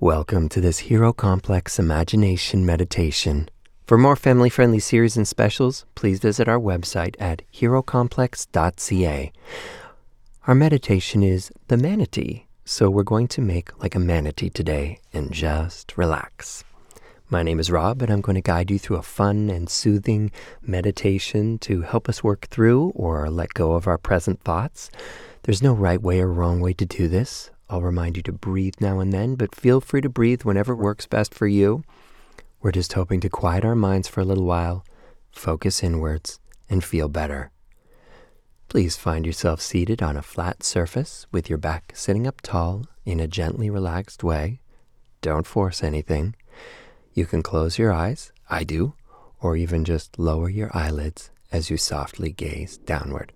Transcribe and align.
Welcome 0.00 0.50
to 0.50 0.60
this 0.60 0.80
Hero 0.80 1.14
Complex 1.14 1.78
Imagination 1.78 2.66
Meditation. 2.66 3.48
For 3.86 3.96
more 3.96 4.14
family 4.14 4.50
friendly 4.50 4.78
series 4.78 5.16
and 5.16 5.26
specials, 5.26 5.86
please 5.94 6.18
visit 6.18 6.48
our 6.48 6.58
website 6.58 7.16
at 7.18 7.40
herocomplex.ca. 7.54 9.32
Our 10.46 10.54
meditation 10.54 11.22
is 11.22 11.50
the 11.68 11.78
manatee, 11.78 12.44
so 12.66 12.90
we're 12.90 13.04
going 13.04 13.26
to 13.28 13.40
make 13.40 13.74
like 13.82 13.94
a 13.94 13.98
manatee 13.98 14.50
today 14.50 15.00
and 15.14 15.32
just 15.32 15.96
relax. 15.96 16.62
My 17.30 17.42
name 17.42 17.58
is 17.58 17.70
Rob, 17.70 18.02
and 18.02 18.12
I'm 18.12 18.20
going 18.20 18.36
to 18.36 18.42
guide 18.42 18.70
you 18.70 18.78
through 18.78 18.98
a 18.98 19.02
fun 19.02 19.48
and 19.48 19.70
soothing 19.70 20.30
meditation 20.60 21.56
to 21.60 21.80
help 21.80 22.06
us 22.10 22.22
work 22.22 22.48
through 22.48 22.92
or 22.94 23.30
let 23.30 23.54
go 23.54 23.72
of 23.72 23.86
our 23.86 23.96
present 23.96 24.42
thoughts. 24.42 24.90
There's 25.44 25.62
no 25.62 25.72
right 25.72 26.02
way 26.02 26.20
or 26.20 26.30
wrong 26.30 26.60
way 26.60 26.74
to 26.74 26.84
do 26.84 27.08
this. 27.08 27.50
I'll 27.68 27.82
remind 27.82 28.16
you 28.16 28.22
to 28.24 28.32
breathe 28.32 28.74
now 28.80 29.00
and 29.00 29.12
then, 29.12 29.34
but 29.34 29.54
feel 29.54 29.80
free 29.80 30.00
to 30.00 30.08
breathe 30.08 30.42
whenever 30.42 30.72
it 30.72 30.76
works 30.76 31.06
best 31.06 31.34
for 31.34 31.46
you. 31.46 31.82
We're 32.60 32.72
just 32.72 32.92
hoping 32.92 33.20
to 33.20 33.28
quiet 33.28 33.64
our 33.64 33.74
minds 33.74 34.08
for 34.08 34.20
a 34.20 34.24
little 34.24 34.44
while, 34.44 34.84
focus 35.32 35.82
inwards, 35.82 36.40
and 36.68 36.82
feel 36.82 37.08
better. 37.08 37.50
Please 38.68 38.96
find 38.96 39.24
yourself 39.24 39.60
seated 39.60 40.02
on 40.02 40.16
a 40.16 40.22
flat 40.22 40.62
surface 40.62 41.26
with 41.30 41.48
your 41.48 41.58
back 41.58 41.92
sitting 41.94 42.26
up 42.26 42.40
tall 42.40 42.86
in 43.04 43.20
a 43.20 43.28
gently 43.28 43.70
relaxed 43.70 44.24
way. 44.24 44.60
Don't 45.20 45.46
force 45.46 45.82
anything. 45.82 46.34
You 47.14 47.26
can 47.26 47.42
close 47.42 47.78
your 47.78 47.92
eyes, 47.92 48.32
I 48.50 48.64
do, 48.64 48.94
or 49.40 49.56
even 49.56 49.84
just 49.84 50.18
lower 50.18 50.48
your 50.48 50.70
eyelids 50.76 51.30
as 51.52 51.70
you 51.70 51.76
softly 51.76 52.32
gaze 52.32 52.78
downward. 52.78 53.32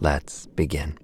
Let's 0.00 0.46
begin. 0.46 0.98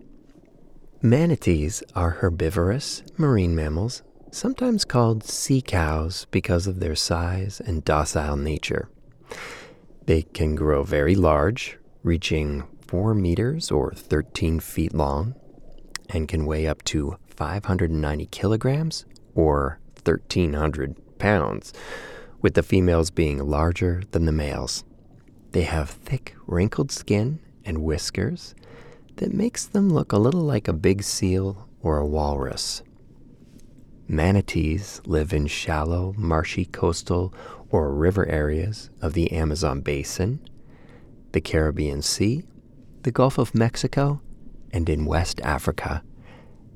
Manatees 1.05 1.83
are 1.95 2.13
herbivorous 2.23 3.03
marine 3.19 3.55
mammals, 3.55 4.03
sometimes 4.31 4.87
called 4.87 5.23
sea 5.23 5.61
cows 5.61 6.27
because 6.31 6.67
of 6.67 6.81
their 6.81 6.95
size 6.95 7.61
and 7.61 7.85
docile 7.85 8.39
nature. 8.39 8.89
They 10.07 10.23
can 10.23 10.55
grow 10.55 10.83
very 10.83 11.15
large, 11.15 11.77
reaching 12.03 12.65
4 12.87 13.15
meters 13.15 13.71
or 13.71 13.93
13 13.93 14.61
feet 14.61 14.95
long, 14.95 15.35
and 16.09 16.27
can 16.27 16.47
weigh 16.47 16.67
up 16.67 16.83
to 16.85 17.19
590 17.27 18.25
kilograms 18.29 19.05
or 19.35 19.81
1,300 20.05 21.19
pounds, 21.19 21.75
with 22.41 22.55
the 22.55 22.63
females 22.63 23.11
being 23.11 23.47
larger 23.47 24.05
than 24.13 24.25
the 24.25 24.33
males. 24.33 24.85
They 25.51 25.65
have 25.65 25.91
thick, 25.91 26.35
wrinkled 26.47 26.91
skin 26.91 27.41
and 27.63 27.83
whiskers 27.83 28.55
that 29.17 29.33
makes 29.33 29.67
them 29.67 29.89
look 29.89 30.13
a 30.13 30.19
little 30.19 30.43
like 30.43 30.69
a 30.69 30.73
big 30.73 31.03
seal 31.03 31.69
or 31.81 31.99
a 31.99 32.07
walrus. 32.07 32.83
Manatees 34.07 35.01
live 35.07 35.33
in 35.33 35.47
shallow, 35.47 36.15
marshy 36.17 36.65
coastal 36.65 37.33
or 37.71 37.93
river 37.93 38.29
areas 38.29 38.91
of 39.01 39.15
the 39.15 39.33
Amazon 39.33 39.81
basin, 39.81 40.41
the 41.33 41.41
Caribbean 41.41 42.03
Sea, 42.03 42.45
the 43.03 43.11
Gulf 43.11 43.39
of 43.39 43.55
Mexico, 43.55 44.21
and 44.73 44.89
in 44.89 45.05
West 45.05 45.41
Africa, 45.43 46.03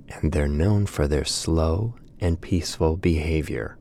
and 0.08 0.32
they're 0.32 0.48
known 0.48 0.86
for 0.86 1.06
their 1.06 1.24
slow 1.24 1.94
and 2.20 2.40
peaceful 2.40 2.96
behavior. 2.96 3.76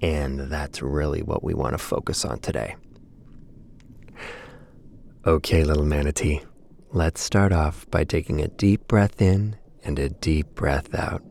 And 0.00 0.40
that's 0.40 0.82
really 0.82 1.22
what 1.22 1.44
we 1.44 1.54
want 1.54 1.72
to 1.72 1.78
focus 1.78 2.24
on 2.24 2.40
today. 2.40 2.76
Okay, 5.26 5.64
little 5.64 5.84
manatee, 5.84 6.42
Let's 6.96 7.20
start 7.20 7.50
off 7.52 7.90
by 7.90 8.04
taking 8.04 8.40
a 8.40 8.46
deep 8.46 8.86
breath 8.86 9.20
in 9.20 9.56
and 9.82 9.98
a 9.98 10.10
deep 10.10 10.54
breath 10.54 10.94
out. 10.94 11.24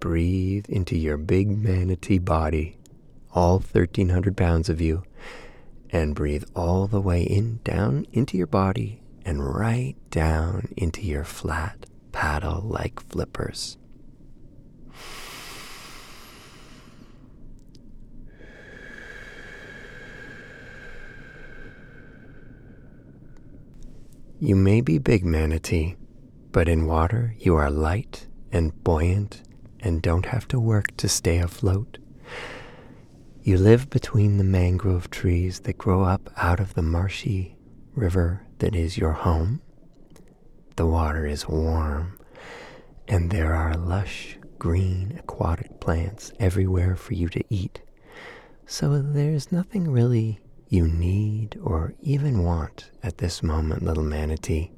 Breathe 0.00 0.66
into 0.68 0.98
your 0.98 1.16
big 1.16 1.48
manatee 1.48 2.18
body, 2.18 2.76
all 3.30 3.58
1,300 3.58 4.36
pounds 4.36 4.68
of 4.68 4.80
you, 4.80 5.04
and 5.90 6.16
breathe 6.16 6.42
all 6.56 6.88
the 6.88 7.00
way 7.00 7.22
in, 7.22 7.60
down 7.62 8.04
into 8.12 8.36
your 8.36 8.48
body, 8.48 9.00
and 9.24 9.46
right 9.54 9.94
down 10.10 10.74
into 10.76 11.02
your 11.02 11.22
flat 11.22 11.86
paddle 12.12 12.60
like 12.60 13.00
flippers. 13.08 13.78
You 24.38 24.56
may 24.56 24.80
be 24.80 24.98
big, 24.98 25.24
manatee, 25.24 25.96
but 26.50 26.68
in 26.68 26.86
water 26.86 27.34
you 27.38 27.54
are 27.54 27.70
light 27.70 28.26
and 28.50 28.72
buoyant 28.82 29.42
and 29.80 30.02
don't 30.02 30.26
have 30.26 30.48
to 30.48 30.60
work 30.60 30.96
to 30.96 31.08
stay 31.08 31.38
afloat. 31.38 31.98
You 33.42 33.56
live 33.56 33.88
between 33.88 34.38
the 34.38 34.44
mangrove 34.44 35.10
trees 35.10 35.60
that 35.60 35.78
grow 35.78 36.02
up 36.02 36.30
out 36.36 36.60
of 36.60 36.74
the 36.74 36.82
marshy 36.82 37.56
river 37.94 38.46
that 38.58 38.74
is 38.74 38.98
your 38.98 39.12
home 39.12 39.60
the 40.76 40.86
water 40.86 41.26
is 41.26 41.48
warm, 41.48 42.18
and 43.08 43.30
there 43.30 43.54
are 43.54 43.74
lush 43.74 44.38
green 44.58 45.16
aquatic 45.18 45.80
plants 45.80 46.32
everywhere 46.38 46.96
for 46.96 47.14
you 47.14 47.28
to 47.28 47.44
eat. 47.48 47.82
So 48.66 49.02
there's 49.02 49.50
nothing 49.52 49.90
really 49.90 50.40
you 50.68 50.88
need 50.88 51.58
or 51.62 51.94
even 52.00 52.42
want 52.42 52.90
at 53.02 53.18
this 53.18 53.42
moment, 53.42 53.82
little 53.82 54.04
manatee. 54.04 54.70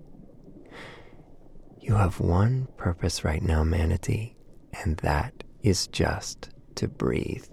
You 1.81 1.95
have 1.95 2.19
one 2.19 2.67
purpose 2.77 3.25
right 3.25 3.43
now, 3.43 3.63
manatee, 3.63 4.37
and 4.83 4.97
that 4.99 5.45
is 5.63 5.87
just 5.87 6.49
to 6.77 6.89
breathe. 6.89 7.45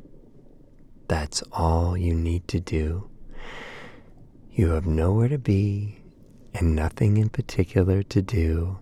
That's 1.08 1.44
all 1.52 1.98
you 1.98 2.16
need 2.16 2.48
to 2.48 2.60
do. 2.60 3.10
You 4.52 4.70
have 4.70 4.86
nowhere 4.86 5.28
to 5.28 5.38
be 5.38 6.01
and 6.54 6.76
nothing 6.76 7.18
in 7.18 7.30
particular 7.30 8.04
to 8.04 8.22
do, 8.22 8.80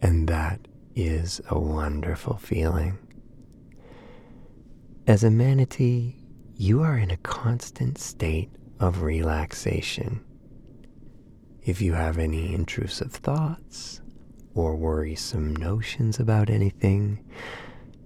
and 0.00 0.28
that 0.28 0.66
is 0.94 1.40
a 1.48 1.58
wonderful 1.58 2.36
feeling. 2.36 2.98
As 5.06 5.22
a 5.22 5.30
manatee, 5.30 6.16
you 6.56 6.82
are 6.82 6.96
in 6.98 7.10
a 7.10 7.16
constant 7.18 7.98
state 7.98 8.50
of 8.80 9.02
relaxation. 9.02 10.24
If 11.62 11.80
you 11.80 11.92
have 11.92 12.18
any 12.18 12.54
intrusive 12.54 13.12
thoughts 13.12 14.00
or 14.54 14.74
worrisome 14.74 15.54
notions 15.54 16.18
about 16.18 16.50
anything, 16.50 17.24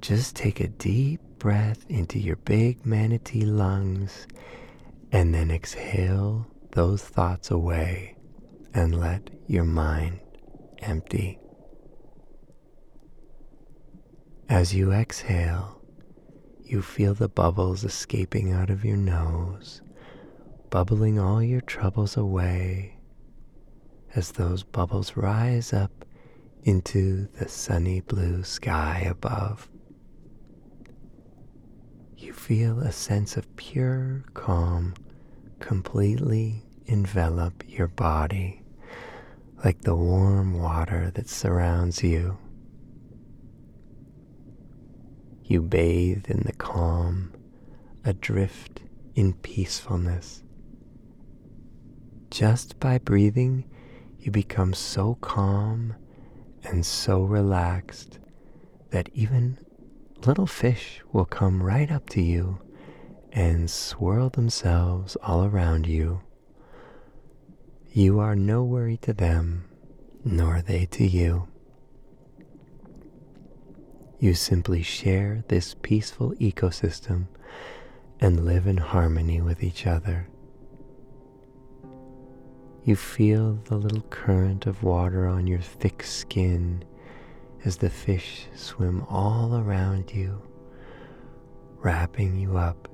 just 0.00 0.34
take 0.34 0.60
a 0.60 0.68
deep 0.68 1.20
breath 1.38 1.86
into 1.88 2.18
your 2.18 2.36
big 2.36 2.84
manatee 2.84 3.44
lungs 3.44 4.26
and 5.12 5.34
then 5.34 5.50
exhale 5.50 6.46
those 6.72 7.02
thoughts 7.02 7.50
away 7.50 8.16
and 8.72 8.98
let 8.98 9.30
your 9.46 9.64
mind 9.64 10.20
empty. 10.78 11.38
As 14.48 14.74
you 14.74 14.92
exhale, 14.92 15.80
you 16.64 16.82
feel 16.82 17.14
the 17.14 17.28
bubbles 17.28 17.84
escaping 17.84 18.52
out 18.52 18.70
of 18.70 18.84
your 18.84 18.96
nose, 18.96 19.82
bubbling 20.70 21.18
all 21.18 21.42
your 21.42 21.60
troubles 21.60 22.16
away 22.16 22.96
as 24.14 24.32
those 24.32 24.62
bubbles 24.62 25.16
rise 25.16 25.72
up 25.72 26.04
into 26.64 27.28
the 27.38 27.48
sunny 27.48 28.00
blue 28.00 28.42
sky 28.42 29.06
above. 29.08 29.68
You 32.16 32.32
feel 32.32 32.80
a 32.80 32.92
sense 32.92 33.36
of 33.36 33.56
pure 33.56 34.24
calm 34.34 34.94
completely 35.58 36.64
envelop 36.86 37.62
your 37.68 37.88
body 37.88 38.59
like 39.64 39.82
the 39.82 39.94
warm 39.94 40.58
water 40.58 41.10
that 41.14 41.28
surrounds 41.28 42.02
you. 42.02 42.38
You 45.44 45.60
bathe 45.60 46.30
in 46.30 46.44
the 46.44 46.52
calm, 46.52 47.32
adrift 48.04 48.82
in 49.14 49.34
peacefulness. 49.34 50.42
Just 52.30 52.78
by 52.80 52.98
breathing, 52.98 53.68
you 54.18 54.30
become 54.30 54.72
so 54.72 55.16
calm 55.16 55.94
and 56.62 56.86
so 56.86 57.22
relaxed 57.22 58.18
that 58.90 59.10
even 59.12 59.58
little 60.24 60.46
fish 60.46 61.02
will 61.12 61.24
come 61.24 61.62
right 61.62 61.90
up 61.90 62.08
to 62.10 62.22
you 62.22 62.60
and 63.32 63.70
swirl 63.70 64.30
themselves 64.30 65.16
all 65.22 65.44
around 65.44 65.86
you 65.86 66.22
you 67.92 68.20
are 68.20 68.36
no 68.36 68.62
worry 68.62 68.96
to 68.98 69.12
them, 69.12 69.64
nor 70.24 70.62
they 70.62 70.86
to 70.86 71.04
you. 71.04 71.48
You 74.20 74.34
simply 74.34 74.82
share 74.82 75.42
this 75.48 75.74
peaceful 75.82 76.32
ecosystem 76.34 77.26
and 78.20 78.44
live 78.44 78.68
in 78.68 78.76
harmony 78.76 79.40
with 79.40 79.64
each 79.64 79.88
other. 79.88 80.28
You 82.84 82.94
feel 82.94 83.54
the 83.64 83.76
little 83.76 84.02
current 84.02 84.66
of 84.66 84.84
water 84.84 85.26
on 85.26 85.48
your 85.48 85.60
thick 85.60 86.04
skin 86.04 86.84
as 87.64 87.76
the 87.76 87.90
fish 87.90 88.46
swim 88.54 89.04
all 89.08 89.56
around 89.56 90.12
you, 90.12 90.40
wrapping 91.78 92.36
you 92.36 92.56
up 92.56 92.88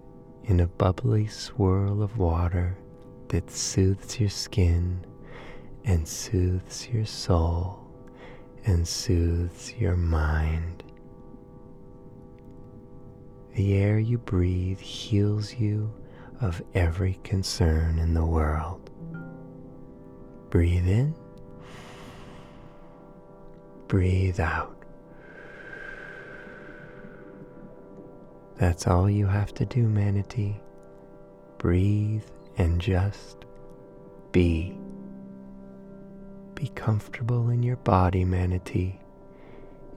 in 0.44 0.60
a 0.60 0.66
bubbly 0.66 1.26
swirl 1.26 2.02
of 2.02 2.16
water 2.16 2.78
that 3.28 3.50
soothes 3.50 4.20
your 4.20 4.28
skin 4.28 5.04
and 5.84 6.06
soothes 6.06 6.88
your 6.88 7.04
soul 7.04 7.86
and 8.64 8.86
soothes 8.86 9.74
your 9.78 9.96
mind. 9.96 10.82
The 13.54 13.74
air 13.74 13.98
you 13.98 14.18
breathe 14.18 14.78
heals 14.80 15.54
you 15.54 15.92
of 16.40 16.62
every 16.74 17.18
concern 17.24 17.98
in 17.98 18.12
the 18.14 18.24
world. 18.24 18.90
Breathe 20.50 20.86
in, 20.86 21.14
breathe 23.88 24.40
out. 24.40 24.72
That's 28.58 28.86
all 28.86 29.08
you 29.08 29.26
have 29.26 29.52
to 29.54 29.66
do, 29.66 29.82
Manatee. 29.82 30.60
Breathe 31.58 32.24
and 32.56 32.80
just 32.80 33.44
be. 34.32 34.76
Be 36.54 36.68
comfortable 36.68 37.50
in 37.50 37.62
your 37.62 37.76
body, 37.76 38.24
Manatee. 38.24 38.98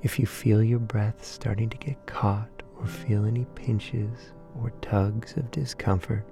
If 0.01 0.19
you 0.19 0.25
feel 0.25 0.61
your 0.61 0.79
breath 0.79 1.23
starting 1.23 1.69
to 1.69 1.77
get 1.77 2.05
caught 2.05 2.63
or 2.77 2.85
feel 2.85 3.25
any 3.25 3.45
pinches 3.55 4.31
or 4.61 4.71
tugs 4.81 5.37
of 5.37 5.51
discomfort, 5.51 6.25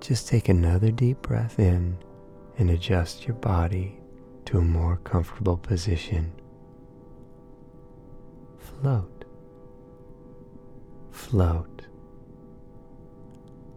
just 0.00 0.28
take 0.28 0.48
another 0.48 0.90
deep 0.90 1.20
breath 1.20 1.58
in 1.58 1.98
and 2.58 2.70
adjust 2.70 3.26
your 3.26 3.36
body 3.36 3.98
to 4.46 4.58
a 4.58 4.62
more 4.62 4.96
comfortable 5.04 5.56
position. 5.56 6.32
Float, 8.58 9.24
float, 11.10 11.82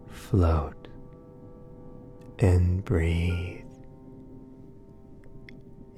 float, 0.08 0.83
and 2.38 2.84
breathe. 2.84 3.64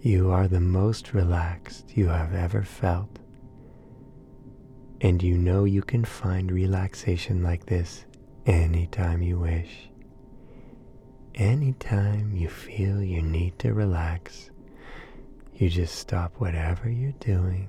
You 0.01 0.31
are 0.31 0.49
the 0.49 0.61
most 0.61 1.15
relaxed 1.15 1.97
you 1.97 2.07
have 2.09 2.35
ever 2.35 2.63
felt 2.63 3.19
and 5.01 5.23
you 5.23 5.37
know 5.37 5.65
you 5.65 5.83
can 5.83 6.05
find 6.05 6.51
relaxation 6.51 7.43
like 7.43 7.67
this 7.67 8.07
anytime 8.47 9.23
you 9.23 9.39
wish. 9.39 9.91
Anytime 11.35 12.35
you 12.35 12.49
feel 12.49 13.03
you 13.03 13.23
need 13.23 13.59
to 13.59 13.75
relax, 13.75 14.51
you 15.55 15.69
just 15.69 15.97
stop 15.97 16.33
whatever 16.39 16.89
you're 16.89 17.13
doing, 17.21 17.69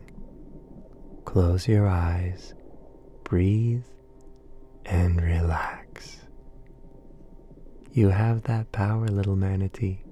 close 1.25 1.68
your 1.68 1.88
eyes, 1.88 2.54
breathe, 3.24 3.84
and 4.86 5.22
relax. 5.22 5.87
You 7.98 8.10
have 8.10 8.44
that 8.44 8.72
power, 8.72 9.08
little 9.08 9.36
manatee, 9.36 10.04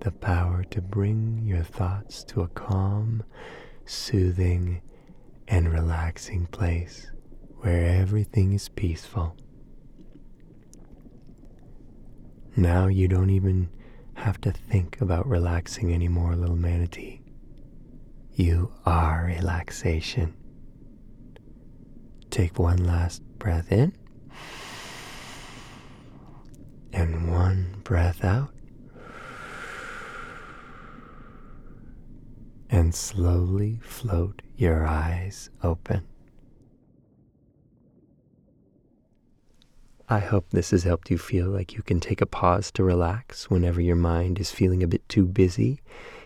the 0.00 0.10
power 0.10 0.64
to 0.64 0.82
bring 0.82 1.40
your 1.46 1.62
thoughts 1.62 2.22
to 2.24 2.42
a 2.42 2.48
calm, 2.48 3.22
soothing, 3.86 4.82
and 5.48 5.72
relaxing 5.72 6.44
place 6.48 7.10
where 7.60 7.86
everything 7.86 8.52
is 8.52 8.68
peaceful. 8.68 9.34
Now 12.54 12.88
you 12.88 13.08
don't 13.08 13.30
even 13.30 13.70
have 14.12 14.38
to 14.42 14.52
think 14.52 15.00
about 15.00 15.26
relaxing 15.26 15.94
anymore, 15.94 16.36
little 16.36 16.54
manatee. 16.54 17.22
You 18.34 18.74
are 18.84 19.24
relaxation. 19.24 20.34
Take 22.28 22.58
one 22.58 22.84
last 22.84 23.22
breath 23.38 23.72
in 23.72 23.94
and 26.92 27.30
one 27.30 27.80
breath 27.84 28.24
out. 28.24 28.52
And 32.68 32.94
slowly 32.94 33.80
float 33.82 34.42
your 34.56 34.86
eyes 34.86 35.50
open. 35.62 36.06
I 40.08 40.18
hope 40.18 40.50
this 40.50 40.72
has 40.72 40.82
helped 40.82 41.10
you 41.10 41.18
feel 41.18 41.48
like 41.48 41.74
you 41.74 41.82
can 41.82 42.00
take 42.00 42.20
a 42.20 42.26
pause 42.26 42.72
to 42.72 42.82
relax 42.82 43.48
whenever 43.48 43.80
your 43.80 43.94
mind 43.94 44.40
is 44.40 44.50
feeling 44.50 44.82
a 44.82 44.88
bit 44.88 45.08
too 45.08 45.24
busy 45.24 45.80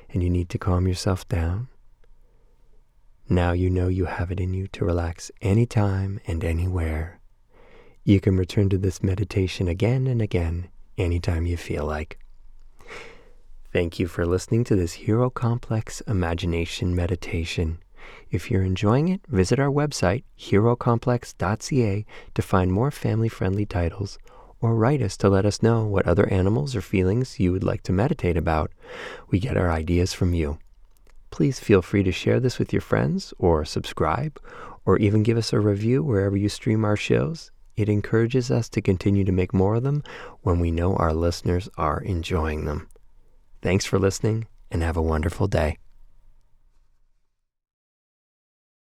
and 0.08 0.22
you 0.22 0.31
need 0.31 0.49
to 0.50 0.58
calm 0.58 0.88
yourself 0.88 1.28
down. 1.28 1.69
Now 3.28 3.52
you 3.52 3.69
know 3.69 3.88
you 3.88 4.06
have 4.06 4.31
it 4.31 4.40
in 4.40 4.55
you 4.55 4.69
to 4.69 4.84
relax 4.84 5.31
anytime 5.43 6.20
and 6.26 6.43
anywhere. 6.43 7.20
You 8.06 8.20
can 8.20 8.36
return 8.36 8.68
to 8.68 8.76
this 8.76 9.02
meditation 9.02 9.66
again 9.66 10.06
and 10.06 10.20
again 10.20 10.68
anytime 10.98 11.46
you 11.46 11.56
feel 11.56 11.86
like. 11.86 12.18
Thank 13.72 13.98
you 13.98 14.08
for 14.08 14.26
listening 14.26 14.62
to 14.64 14.76
this 14.76 14.92
Hero 14.92 15.30
Complex 15.30 16.02
Imagination 16.02 16.94
Meditation. 16.94 17.78
If 18.30 18.50
you're 18.50 18.62
enjoying 18.62 19.08
it, 19.08 19.22
visit 19.28 19.58
our 19.58 19.70
website, 19.70 20.24
herocomplex.ca, 20.38 22.04
to 22.34 22.42
find 22.42 22.70
more 22.70 22.90
family 22.90 23.30
friendly 23.30 23.64
titles, 23.64 24.18
or 24.60 24.74
write 24.76 25.00
us 25.00 25.16
to 25.16 25.30
let 25.30 25.46
us 25.46 25.62
know 25.62 25.86
what 25.86 26.06
other 26.06 26.30
animals 26.30 26.76
or 26.76 26.82
feelings 26.82 27.40
you 27.40 27.52
would 27.52 27.64
like 27.64 27.82
to 27.84 27.92
meditate 27.92 28.36
about. 28.36 28.70
We 29.30 29.38
get 29.38 29.56
our 29.56 29.70
ideas 29.70 30.12
from 30.12 30.34
you. 30.34 30.58
Please 31.30 31.58
feel 31.58 31.80
free 31.80 32.02
to 32.02 32.12
share 32.12 32.38
this 32.38 32.58
with 32.58 32.70
your 32.70 32.82
friends, 32.82 33.32
or 33.38 33.64
subscribe, 33.64 34.38
or 34.84 34.98
even 34.98 35.22
give 35.22 35.38
us 35.38 35.54
a 35.54 35.58
review 35.58 36.02
wherever 36.02 36.36
you 36.36 36.50
stream 36.50 36.84
our 36.84 36.96
shows. 36.96 37.50
It 37.76 37.88
encourages 37.88 38.50
us 38.50 38.69
to 38.71 38.81
continue 38.81 39.25
to 39.25 39.32
make 39.32 39.53
more 39.53 39.75
of 39.75 39.82
them 39.82 40.03
when 40.43 40.61
we 40.61 40.71
know 40.71 40.94
our 40.97 41.12
listeners 41.12 41.69
are 41.76 42.00
enjoying 42.00 42.65
them. 42.65 42.88
Thanks 43.62 43.85
for 43.85 43.99
listening 43.99 44.47
and 44.71 44.82
have 44.82 44.97
a 44.97 45.03
wonderful 45.03 45.49
day. 45.49 45.79